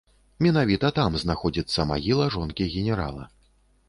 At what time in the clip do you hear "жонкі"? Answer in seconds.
2.37-2.67